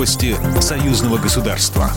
Новости 0.00 0.34
союзного 0.62 1.18
государства. 1.18 1.90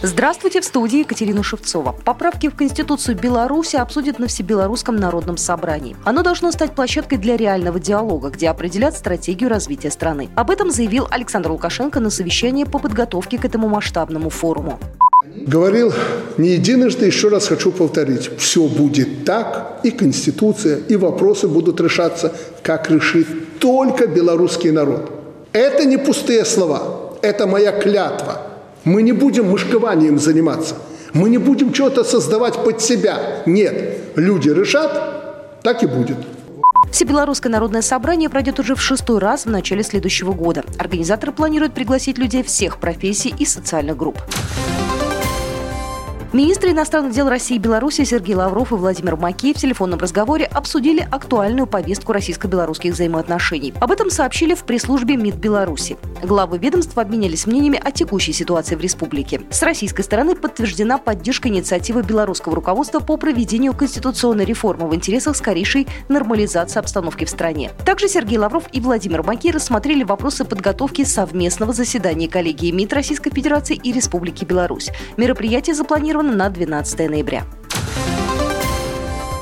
Здравствуйте, 0.00 0.60
в 0.60 0.64
студии 0.64 1.00
Екатерина 1.00 1.42
Шевцова. 1.42 1.90
Поправки 1.90 2.48
в 2.48 2.54
Конституцию 2.54 3.16
Беларуси 3.16 3.74
обсудят 3.74 4.20
на 4.20 4.28
Всебелорусском 4.28 4.94
народном 4.94 5.38
собрании. 5.38 5.96
Оно 6.04 6.22
должно 6.22 6.52
стать 6.52 6.72
площадкой 6.76 7.16
для 7.16 7.36
реального 7.36 7.80
диалога, 7.80 8.30
где 8.30 8.48
определят 8.48 8.96
стратегию 8.96 9.50
развития 9.50 9.90
страны. 9.90 10.28
Об 10.36 10.52
этом 10.52 10.70
заявил 10.70 11.08
Александр 11.10 11.50
Лукашенко 11.50 11.98
на 11.98 12.10
совещании 12.10 12.62
по 12.62 12.78
подготовке 12.78 13.38
к 13.38 13.44
этому 13.44 13.66
масштабному 13.66 14.30
форуму. 14.30 14.78
Говорил 15.48 15.92
не 16.36 16.50
единожды, 16.50 17.06
еще 17.06 17.28
раз 17.28 17.48
хочу 17.48 17.72
повторить. 17.72 18.30
Все 18.38 18.68
будет 18.68 19.24
так, 19.24 19.80
и 19.82 19.90
Конституция, 19.90 20.78
и 20.78 20.94
вопросы 20.94 21.48
будут 21.48 21.80
решаться, 21.80 22.32
как 22.62 22.88
решит 22.88 23.58
только 23.58 24.06
белорусский 24.06 24.70
народ. 24.70 25.15
Это 25.56 25.86
не 25.86 25.96
пустые 25.96 26.44
слова, 26.44 26.82
это 27.22 27.46
моя 27.46 27.72
клятва. 27.72 28.42
Мы 28.84 29.00
не 29.00 29.12
будем 29.12 29.48
мышкованием 29.50 30.18
заниматься. 30.18 30.74
Мы 31.14 31.30
не 31.30 31.38
будем 31.38 31.72
что-то 31.72 32.04
создавать 32.04 32.62
под 32.62 32.82
себя. 32.82 33.42
Нет, 33.46 34.00
люди 34.16 34.50
решат, 34.50 35.62
так 35.62 35.82
и 35.82 35.86
будет. 35.86 36.18
Всебелорусское 36.92 37.50
народное 37.50 37.80
собрание 37.80 38.28
пройдет 38.28 38.60
уже 38.60 38.74
в 38.74 38.82
шестой 38.82 39.18
раз 39.18 39.46
в 39.46 39.50
начале 39.50 39.82
следующего 39.82 40.32
года. 40.32 40.62
Организаторы 40.76 41.32
планируют 41.32 41.72
пригласить 41.72 42.18
людей 42.18 42.42
всех 42.42 42.78
профессий 42.78 43.34
и 43.38 43.46
социальных 43.46 43.96
групп. 43.96 44.20
Министры 46.36 46.72
иностранных 46.72 47.14
дел 47.14 47.30
России 47.30 47.56
и 47.56 47.58
Беларуси 47.58 48.04
Сергей 48.04 48.34
Лавров 48.34 48.70
и 48.70 48.74
Владимир 48.74 49.16
Макеев 49.16 49.56
в 49.56 49.60
телефонном 49.60 49.98
разговоре 49.98 50.44
обсудили 50.44 51.00
актуальную 51.00 51.66
повестку 51.66 52.12
российско-белорусских 52.12 52.92
взаимоотношений. 52.92 53.72
Об 53.80 53.90
этом 53.90 54.10
сообщили 54.10 54.52
в 54.52 54.64
пресс-службе 54.64 55.16
МИД 55.16 55.36
Беларуси. 55.36 55.96
Главы 56.22 56.58
ведомства 56.58 57.00
обменялись 57.00 57.46
мнениями 57.46 57.80
о 57.82 57.90
текущей 57.90 58.34
ситуации 58.34 58.74
в 58.74 58.82
республике. 58.82 59.40
С 59.48 59.62
российской 59.62 60.02
стороны 60.02 60.36
подтверждена 60.36 60.98
поддержка 60.98 61.48
инициативы 61.48 62.02
белорусского 62.02 62.54
руководства 62.54 63.00
по 63.00 63.16
проведению 63.16 63.72
конституционной 63.72 64.44
реформы 64.44 64.90
в 64.90 64.94
интересах 64.94 65.36
скорейшей 65.36 65.86
нормализации 66.10 66.78
обстановки 66.78 67.24
в 67.24 67.30
стране. 67.30 67.70
Также 67.86 68.08
Сергей 68.08 68.36
Лавров 68.36 68.64
и 68.72 68.80
Владимир 68.80 69.22
Макей 69.22 69.52
рассмотрели 69.52 70.04
вопросы 70.04 70.44
подготовки 70.44 71.02
совместного 71.04 71.72
заседания 71.72 72.28
коллегии 72.28 72.72
МИД 72.72 72.92
Российской 72.92 73.30
Федерации 73.30 73.80
и 73.82 73.90
Республики 73.90 74.44
Беларусь. 74.44 74.90
Мероприятие 75.16 75.74
запланировано 75.74 76.25
на 76.34 76.48
12 76.48 77.10
ноября. 77.10 77.44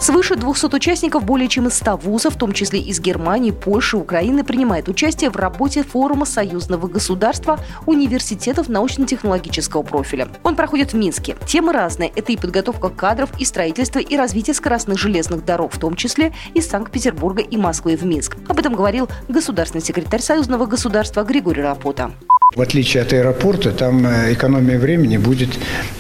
Свыше 0.04 0.36
200 0.36 0.74
участников 0.74 1.24
более 1.24 1.48
чем 1.48 1.66
из 1.66 1.76
100 1.76 1.96
вузов, 1.96 2.34
в 2.34 2.38
том 2.38 2.52
числе 2.52 2.78
из 2.78 3.00
Германии, 3.00 3.52
Польши, 3.52 3.96
Украины, 3.96 4.44
принимает 4.44 4.86
участие 4.91 5.30
в 5.30 5.36
работе 5.36 5.82
форума 5.82 6.26
союзного 6.26 6.88
государства 6.88 7.58
университетов 7.86 8.68
научно-технологического 8.68 9.82
профиля. 9.82 10.28
Он 10.42 10.56
проходит 10.56 10.92
в 10.92 10.96
Минске. 10.96 11.36
Темы 11.46 11.72
разные. 11.72 12.12
Это 12.14 12.32
и 12.32 12.36
подготовка 12.36 12.91
кадров, 12.91 13.30
и 13.38 13.46
строительство, 13.46 13.98
и 13.98 14.14
развитие 14.14 14.52
скоростных 14.52 14.98
железных 14.98 15.42
дорог, 15.42 15.72
в 15.72 15.78
том 15.78 15.96
числе 15.96 16.34
из 16.52 16.69
Санкт-Петербурга 16.69 17.41
и 17.41 17.56
Москвы 17.56 17.96
в 17.96 18.04
Минск. 18.04 18.36
Об 18.46 18.58
этом 18.58 18.74
говорил 18.74 19.08
государственный 19.28 19.82
секретарь 19.82 20.20
союзного 20.20 20.66
государства 20.66 21.22
Григорий 21.22 21.62
Рапота. 21.62 22.10
В 22.55 22.60
отличие 22.60 23.02
от 23.02 23.12
аэропорта, 23.12 23.72
там 23.72 24.06
э, 24.06 24.33
экономия 24.33 24.78
времени 24.78 25.16
будет 25.16 25.48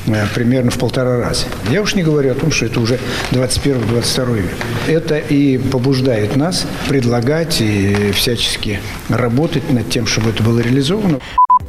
э, 0.06 0.24
примерно 0.34 0.70
в 0.70 0.78
полтора 0.78 1.18
раза. 1.18 1.46
Я 1.68 1.82
уж 1.82 1.96
не 1.96 2.04
говорю 2.04 2.30
о 2.30 2.34
том, 2.36 2.52
что 2.52 2.66
это 2.66 2.78
уже 2.78 3.00
21-22 3.32 4.36
век. 4.36 4.54
Это 4.86 5.18
и 5.18 5.58
побуждает 5.58 6.36
нас 6.36 6.64
предлагать 6.88 7.60
и 7.60 8.12
всячески 8.12 8.78
работать 9.08 9.68
над 9.72 9.90
тем, 9.90 10.06
чтобы 10.06 10.30
это 10.30 10.44
было 10.44 10.60
реализовано. 10.60 11.18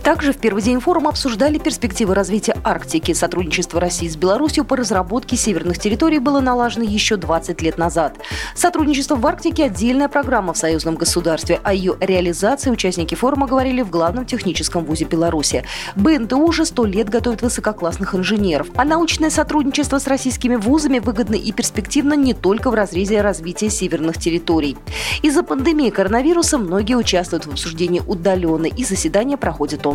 Также 0.05 0.33
в 0.33 0.37
первый 0.37 0.61
день 0.61 0.79
форума 0.79 1.09
обсуждали 1.09 1.57
перспективы 1.57 2.13
развития 2.13 2.55
Арктики. 2.63 3.11
Сотрудничество 3.11 3.79
России 3.81 4.07
с 4.07 4.15
Беларусью 4.15 4.63
по 4.63 4.77
разработке 4.77 5.35
северных 5.35 5.79
территорий 5.79 6.19
было 6.19 6.41
налажено 6.41 6.85
еще 6.85 7.15
20 7.15 7.59
лет 7.63 7.79
назад. 7.79 8.19
Сотрудничество 8.53 9.15
в 9.15 9.25
Арктике– 9.25 9.63
отдельная 9.65 10.07
программа 10.07 10.53
в 10.53 10.57
союзном 10.57 10.93
государстве. 10.93 11.59
О 11.63 11.73
ее 11.73 11.97
реализации 11.99 12.69
участники 12.69 13.15
форума 13.15 13.47
говорили 13.47 13.81
в 13.81 13.89
главном 13.89 14.27
техническом 14.27 14.85
вузе 14.85 15.05
Беларуси. 15.05 15.65
БНТУ 15.95 16.37
уже 16.37 16.67
сто 16.67 16.85
лет 16.85 17.09
готовит 17.09 17.41
высококлассных 17.41 18.13
инженеров. 18.13 18.67
А 18.75 18.85
научное 18.85 19.31
сотрудничество 19.31 19.97
с 19.97 20.05
российскими 20.05 20.55
вузами 20.55 20.99
выгодно 20.99 21.33
и 21.33 21.51
перспективно 21.51 22.13
не 22.13 22.35
только 22.35 22.69
в 22.69 22.75
разрезе 22.75 23.21
развития 23.21 23.71
северных 23.71 24.19
территорий. 24.19 24.77
Из-за 25.23 25.41
пандемии 25.41 25.89
коронавируса 25.89 26.59
многие 26.59 26.93
участвуют 26.93 27.47
в 27.47 27.53
обсуждении 27.53 28.03
удаленно, 28.05 28.67
и 28.67 28.83
заседания 28.83 29.35
проходят 29.35 29.83
онлайн 29.87 29.94